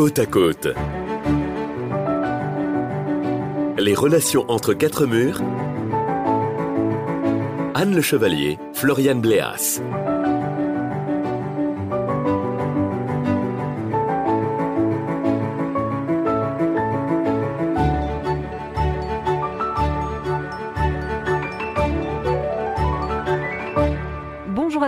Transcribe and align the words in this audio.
Côte 0.00 0.18
à 0.18 0.24
côte. 0.24 0.68
Les 3.76 3.94
relations 3.94 4.46
entre 4.48 4.72
quatre 4.72 5.04
murs. 5.04 5.42
Anne 7.74 7.94
Le 7.94 8.00
Chevalier, 8.00 8.58
Floriane 8.72 9.20
Bléas. 9.20 9.82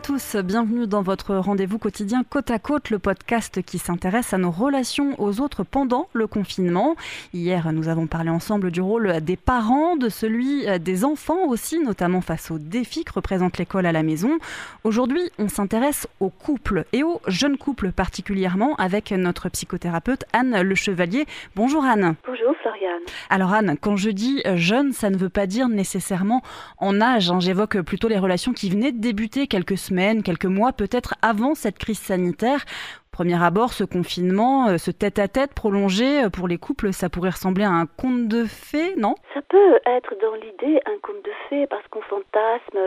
À 0.00 0.02
tous, 0.02 0.36
bienvenue 0.36 0.86
dans 0.86 1.02
votre 1.02 1.34
rendez-vous 1.34 1.78
quotidien 1.78 2.22
Côte 2.26 2.50
à 2.50 2.58
Côte, 2.58 2.88
le 2.88 2.98
podcast 2.98 3.60
qui 3.60 3.76
s'intéresse 3.76 4.32
à 4.32 4.38
nos 4.38 4.50
relations 4.50 5.14
aux 5.20 5.42
autres 5.42 5.62
pendant 5.62 6.08
le 6.14 6.26
confinement. 6.26 6.96
Hier, 7.34 7.70
nous 7.70 7.88
avons 7.88 8.06
parlé 8.06 8.30
ensemble 8.30 8.70
du 8.70 8.80
rôle 8.80 9.20
des 9.20 9.36
parents, 9.36 9.96
de 9.96 10.08
celui 10.08 10.64
des 10.80 11.04
enfants 11.04 11.44
aussi, 11.48 11.80
notamment 11.80 12.22
face 12.22 12.50
aux 12.50 12.58
défis 12.58 13.04
que 13.04 13.12
représente 13.12 13.58
l'école 13.58 13.84
à 13.84 13.92
la 13.92 14.02
maison. 14.02 14.38
Aujourd'hui, 14.84 15.20
on 15.38 15.48
s'intéresse 15.48 16.08
aux 16.18 16.30
couples 16.30 16.86
et 16.94 17.02
aux 17.02 17.20
jeunes 17.26 17.58
couples 17.58 17.92
particulièrement 17.92 18.76
avec 18.76 19.10
notre 19.10 19.50
psychothérapeute 19.50 20.24
Anne 20.32 20.62
Le 20.62 20.74
Chevalier. 20.76 21.26
Bonjour 21.56 21.84
Anne. 21.84 22.14
Bonjour 22.26 22.54
Floriane. 22.62 23.02
Alors 23.28 23.52
Anne, 23.52 23.76
quand 23.78 23.96
je 23.96 24.08
dis 24.08 24.40
jeune, 24.54 24.92
ça 24.92 25.10
ne 25.10 25.18
veut 25.18 25.28
pas 25.28 25.46
dire 25.46 25.68
nécessairement 25.68 26.42
en 26.78 27.02
âge. 27.02 27.30
Hein. 27.30 27.40
J'évoque 27.40 27.78
plutôt 27.82 28.08
les 28.08 28.18
relations 28.18 28.54
qui 28.54 28.70
venaient 28.70 28.92
de 28.92 29.00
débuter 29.00 29.46
quelques 29.46 29.76
quelques 30.24 30.46
mois, 30.46 30.72
peut-être 30.72 31.14
avant 31.22 31.54
cette 31.54 31.78
crise 31.78 31.98
sanitaire. 31.98 32.64
Premier 33.10 33.42
abord, 33.42 33.72
ce 33.72 33.82
confinement, 33.84 34.68
euh, 34.68 34.78
ce 34.78 34.92
tête-à-tête 34.92 35.52
prolongé 35.52 36.24
euh, 36.24 36.30
pour 36.30 36.46
les 36.46 36.58
couples, 36.58 36.92
ça 36.92 37.08
pourrait 37.08 37.30
ressembler 37.30 37.64
à 37.64 37.70
un 37.70 37.86
conte 37.86 38.28
de 38.28 38.44
fées, 38.44 38.94
non? 38.96 39.14
Ça 39.34 39.42
peut 39.42 39.80
être 39.84 40.14
dans 40.22 40.34
l'idée 40.36 40.80
un 40.86 40.98
conte 41.02 41.24
de 41.24 41.32
fées 41.48 41.66
parce 41.66 41.86
qu'on 41.88 42.02
fantasme 42.02 42.78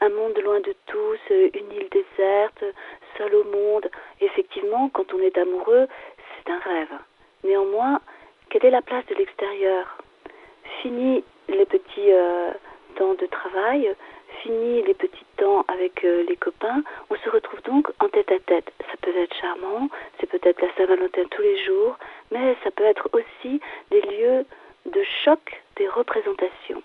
un 0.00 0.08
monde 0.08 0.36
loin 0.42 0.60
de 0.60 0.74
tous, 0.86 1.20
une 1.30 1.72
île 1.72 1.88
déserte, 1.92 2.64
seul 3.16 3.34
au 3.34 3.44
monde. 3.44 3.88
effectivement, 4.20 4.90
quand 4.92 5.14
on 5.14 5.20
est 5.20 5.38
amoureux, 5.38 5.86
c'est 6.18 6.52
un 6.52 6.58
rêve. 6.58 6.98
Néanmoins, 7.44 8.00
quelle 8.50 8.66
est 8.66 8.70
la 8.70 8.82
place 8.82 9.06
de 9.06 9.14
l'extérieur? 9.14 9.98
Fini 10.82 11.22
les 11.48 11.66
petits 11.66 12.12
euh, 12.12 12.50
de 13.00 13.26
travail, 13.26 13.94
fini 14.42 14.82
les 14.82 14.94
petits 14.94 15.24
temps 15.38 15.64
avec 15.68 16.04
euh, 16.04 16.22
les 16.28 16.36
copains, 16.36 16.82
on 17.08 17.16
se 17.16 17.30
retrouve 17.30 17.62
donc 17.62 17.88
en 17.98 18.08
tête 18.08 18.30
à 18.30 18.38
tête. 18.40 18.70
Ça 18.78 18.96
peut 19.00 19.16
être 19.16 19.34
charmant, 19.34 19.88
c'est 20.18 20.28
peut-être 20.28 20.60
la 20.60 20.68
Saint-Valentin 20.76 21.22
tous 21.30 21.42
les 21.42 21.64
jours, 21.64 21.96
mais 22.30 22.56
ça 22.62 22.70
peut 22.70 22.84
être 22.84 23.08
aussi 23.12 23.60
des 23.90 24.02
lieux 24.02 24.44
de 24.86 25.02
choc 25.24 25.62
des 25.76 25.88
représentations. 25.88 26.82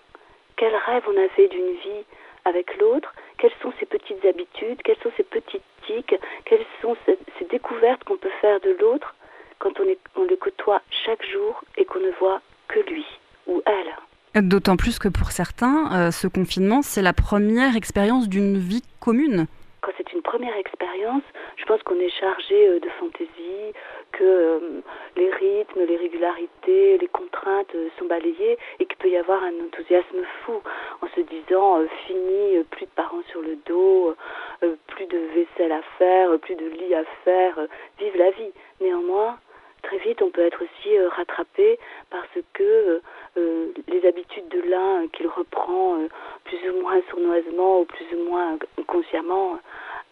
Quel 0.56 0.74
rêve 0.74 1.04
on 1.06 1.16
avait 1.16 1.48
d'une 1.48 1.72
vie 1.72 2.04
avec 2.46 2.78
l'autre, 2.78 3.12
quelles 3.38 3.52
sont 3.60 3.72
ses 3.78 3.86
petites 3.86 4.24
habitudes, 4.24 4.80
quelles 4.82 5.02
sont 5.02 5.12
ses 5.18 5.24
petites 5.24 5.64
tics, 5.86 6.16
quelles 6.46 6.66
sont 6.80 6.96
ces, 7.04 7.18
découvertes 7.50 8.04
qu'on 8.04 8.16
peut 8.16 8.32
faire 8.40 8.58
de 8.60 8.70
l'autre 8.80 9.14
quand 9.58 9.72
on 9.80 10.24
le 10.24 10.36
côtoie 10.36 10.80
chaque 11.04 11.24
jour 11.26 11.62
et 11.76 11.84
qu'on 11.84 12.00
ne 12.00 12.10
voit 12.12 12.40
que 12.68 12.80
lui 12.80 13.06
ou 13.46 13.62
elle. 13.66 14.05
D'autant 14.42 14.76
plus 14.76 14.98
que 14.98 15.08
pour 15.08 15.30
certains, 15.30 15.90
euh, 15.94 16.10
ce 16.10 16.28
confinement, 16.28 16.82
c'est 16.82 17.00
la 17.00 17.14
première 17.14 17.74
expérience 17.74 18.28
d'une 18.28 18.58
vie 18.58 18.82
commune. 19.00 19.46
Quand 19.80 19.92
c'est 19.96 20.12
une 20.12 20.20
première 20.20 20.54
expérience, 20.58 21.22
je 21.56 21.64
pense 21.64 21.82
qu'on 21.84 21.98
est 21.98 22.12
chargé 22.20 22.68
euh, 22.68 22.78
de 22.78 22.88
fantaisie, 23.00 23.72
que 24.12 24.24
euh, 24.24 24.82
les 25.16 25.30
rythmes, 25.30 25.80
les 25.88 25.96
régularités, 25.96 26.98
les 26.98 27.08
contraintes 27.08 27.74
sont 27.98 28.04
balayées 28.04 28.58
et 28.78 28.84
qu'il 28.84 28.98
peut 28.98 29.08
y 29.08 29.16
avoir 29.16 29.42
un 29.42 29.54
enthousiasme 29.64 30.22
fou 30.44 30.60
en 31.00 31.06
se 31.16 31.20
disant 31.22 31.78
fini, 32.06 32.62
plus 32.70 32.84
de 32.84 32.90
parents 32.94 33.24
sur 33.30 33.40
le 33.40 33.56
dos, 33.64 34.14
plus 34.60 35.06
de 35.06 35.18
vaisselle 35.34 35.72
à 35.72 35.80
faire, 35.96 36.38
plus 36.40 36.56
de 36.56 36.66
lit 36.66 36.94
à 36.94 37.04
faire, 37.24 37.58
vive 37.98 38.16
la 38.18 38.30
vie. 38.32 38.52
Néanmoins, 38.82 39.38
très 39.86 39.98
vite, 39.98 40.20
on 40.20 40.30
peut 40.30 40.42
être 40.44 40.62
aussi 40.62 40.98
rattrapé 41.16 41.78
parce 42.10 42.38
que 42.54 43.00
euh, 43.36 43.66
les 43.88 44.06
habitudes 44.06 44.48
de 44.48 44.62
l'un 44.68 45.06
qu'il 45.08 45.28
reprend 45.28 46.00
euh, 46.00 46.08
plus 46.44 46.58
ou 46.70 46.80
moins 46.82 47.00
sournoisement 47.10 47.80
ou 47.80 47.84
plus 47.84 48.06
ou 48.14 48.28
moins 48.28 48.58
consciemment 48.86 49.58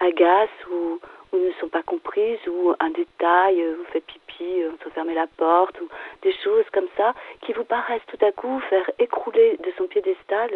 agacent 0.01 0.51
ou, 0.71 1.01
ou 1.33 1.37
ne 1.37 1.53
sont 1.61 1.69
pas 1.69 1.83
comprises 1.83 2.39
ou 2.47 2.75
un 2.81 2.91
détail, 2.91 3.63
euh, 3.63 3.77
vous 3.79 3.93
faites 3.93 4.05
pipi, 4.05 4.63
on 4.73 4.85
se 4.85 4.91
fermer 4.91 5.15
la 5.15 5.27
porte 5.37 5.81
ou 5.81 5.89
des 6.23 6.35
choses 6.43 6.65
comme 6.73 6.89
ça 6.97 7.15
qui 7.43 7.53
vous 7.53 7.65
paraissent 7.65 8.07
tout 8.09 8.25
à 8.25 8.33
coup 8.33 8.61
faire 8.71 8.91
écrouler 8.99 9.59
de 9.63 9.73
son 9.77 9.87
piédestal 9.87 10.51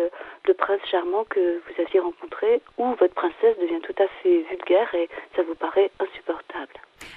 le 0.46 0.54
prince 0.54 0.80
charmant 0.90 1.24
que 1.24 1.58
vous 1.58 1.82
aviez 1.82 2.00
rencontré 2.00 2.60
ou 2.78 2.94
votre 2.94 3.14
princesse 3.14 3.58
devient 3.60 3.80
tout 3.82 4.02
à 4.02 4.06
fait 4.22 4.44
vulgaire 4.50 4.94
et 4.94 5.08
ça 5.36 5.42
vous 5.42 5.54
paraît 5.54 5.90
insupportable. 6.00 6.72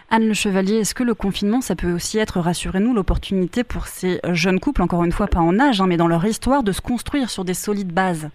Anne 0.10 0.28
Le 0.28 0.34
Chevalier, 0.34 0.80
est-ce 0.80 0.94
que 0.94 1.04
le 1.04 1.16
confinement, 1.16 1.62
ça 1.62 1.76
peut 1.76 1.92
aussi 1.92 2.20
être, 2.20 2.40
rassurez-nous, 2.40 2.94
l'opportunité 2.94 3.64
pour 3.64 3.88
ces 3.88 4.20
jeunes 4.32 4.60
couples, 4.60 4.82
encore 4.82 5.04
une 5.04 5.12
fois 5.12 5.28
pas 5.28 5.40
en 5.40 5.60
âge, 5.60 5.82
hein, 5.82 5.88
mais 5.88 5.98
dans 5.98 6.08
leur 6.08 6.26
histoire, 6.26 6.64
de 6.64 6.72
se 6.72 6.82
construire 6.82 7.30
sur 7.30 7.46
des 7.46 7.54
solides 7.54 7.94
bases? 7.94 8.30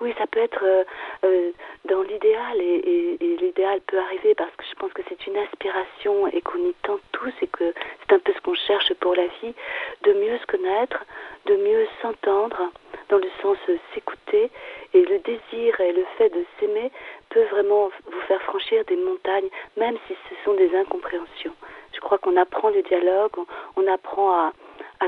Oui, 0.00 0.14
ça 0.16 0.26
peut 0.26 0.40
être 0.40 0.62
euh, 0.62 0.84
euh, 1.24 1.50
dans 1.86 2.02
l'idéal 2.02 2.60
et, 2.60 3.18
l'idéal 3.40 3.80
peut 3.86 3.98
arriver 3.98 4.34
parce 4.34 4.54
que 4.56 4.64
je 4.68 4.74
pense 4.74 4.92
que 4.92 5.02
c'est 5.08 5.26
une 5.26 5.36
aspiration 5.36 6.26
et 6.28 6.40
qu'on 6.40 6.58
y 6.58 6.74
tente 6.82 7.00
tous 7.12 7.32
et 7.40 7.46
que 7.48 7.72
c'est 8.00 8.14
un 8.14 8.18
peu 8.18 8.32
ce 8.32 8.40
qu'on 8.40 8.54
cherche 8.54 8.92
pour 8.94 9.14
la 9.14 9.26
vie, 9.26 9.54
de 10.02 10.12
mieux 10.12 10.38
se 10.38 10.46
connaître, 10.46 11.04
de 11.46 11.56
mieux 11.56 11.86
s'entendre 12.02 12.70
dans 13.08 13.18
le 13.18 13.28
sens 13.42 13.56
s'écouter 13.94 14.50
et 14.94 15.02
le 15.04 15.18
désir 15.20 15.80
et 15.80 15.92
le 15.92 16.04
fait 16.16 16.28
de 16.30 16.44
s'aimer 16.58 16.90
peut 17.30 17.44
vraiment 17.44 17.90
vous 18.06 18.20
faire 18.26 18.42
franchir 18.42 18.84
des 18.84 18.96
montagnes, 18.96 19.48
même 19.76 19.96
si 20.06 20.14
ce 20.28 20.34
sont 20.44 20.54
des 20.54 20.74
incompréhensions. 20.76 21.54
Je 21.92 22.00
crois 22.00 22.18
qu'on 22.18 22.36
apprend 22.36 22.70
le 22.70 22.82
dialogue, 22.82 23.32
on, 23.76 23.86
apprend 23.86 24.32
à, 24.32 24.52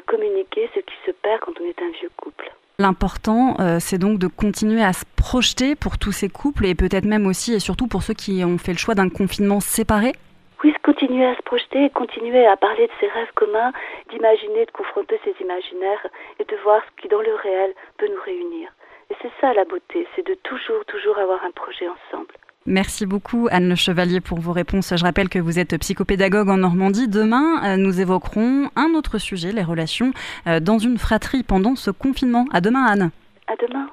communiquer 0.06 0.68
ce 0.74 0.80
qui 0.80 0.94
se 1.06 1.10
perd 1.10 1.40
quand 1.40 1.60
on 1.60 1.64
est 1.64 1.80
un 1.82 1.90
vieux 1.90 2.10
couple. 2.16 2.50
L'important, 2.80 3.56
euh, 3.60 3.76
c'est 3.78 3.98
donc 3.98 4.18
de 4.18 4.26
continuer 4.26 4.82
à 4.82 4.94
se 4.94 5.04
projeter 5.14 5.76
pour 5.76 5.98
tous 5.98 6.12
ces 6.12 6.30
couples 6.30 6.64
et 6.64 6.74
peut-être 6.74 7.04
même 7.04 7.26
aussi 7.26 7.52
et 7.52 7.60
surtout 7.60 7.86
pour 7.86 8.02
ceux 8.02 8.14
qui 8.14 8.42
ont 8.42 8.56
fait 8.56 8.72
le 8.72 8.78
choix 8.78 8.94
d'un 8.94 9.10
confinement 9.10 9.60
séparé 9.60 10.12
Oui, 10.64 10.72
continuer 10.82 11.26
à 11.26 11.36
se 11.36 11.42
projeter, 11.42 11.90
continuer 11.90 12.46
à 12.46 12.56
parler 12.56 12.86
de 12.86 12.92
ses 12.98 13.08
rêves 13.08 13.34
communs, 13.34 13.72
d'imaginer, 14.08 14.64
de 14.64 14.70
confronter 14.70 15.20
ses 15.26 15.34
imaginaires 15.44 16.06
et 16.38 16.44
de 16.44 16.56
voir 16.64 16.80
ce 16.86 17.02
qui 17.02 17.08
dans 17.08 17.20
le 17.20 17.34
réel 17.34 17.74
peut 17.98 18.08
nous 18.08 18.22
réunir. 18.24 18.70
Et 19.10 19.14
c'est 19.20 19.32
ça 19.42 19.52
la 19.52 19.66
beauté, 19.66 20.08
c'est 20.16 20.26
de 20.26 20.32
toujours, 20.42 20.82
toujours 20.86 21.18
avoir 21.18 21.44
un 21.44 21.50
projet 21.50 21.86
ensemble. 21.86 22.32
Merci 22.70 23.04
beaucoup 23.04 23.48
Anne 23.50 23.68
Le 23.68 23.74
Chevalier 23.74 24.20
pour 24.20 24.38
vos 24.38 24.52
réponses. 24.52 24.94
Je 24.96 25.02
rappelle 25.02 25.28
que 25.28 25.40
vous 25.40 25.58
êtes 25.58 25.76
psychopédagogue 25.78 26.48
en 26.48 26.58
Normandie. 26.58 27.08
Demain, 27.08 27.64
euh, 27.64 27.76
nous 27.76 28.00
évoquerons 28.00 28.70
un 28.76 28.94
autre 28.94 29.18
sujet, 29.18 29.50
les 29.50 29.64
relations 29.64 30.12
euh, 30.46 30.60
dans 30.60 30.78
une 30.78 30.96
fratrie 30.96 31.42
pendant 31.42 31.74
ce 31.74 31.90
confinement. 31.90 32.46
À 32.52 32.60
demain 32.60 32.84
Anne. 32.84 33.10
À 33.48 33.54
demain. 33.60 33.88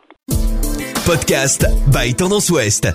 Podcast 1.07 1.65
by 1.88 2.13
Tendance 2.13 2.51
Ouest. 2.51 2.88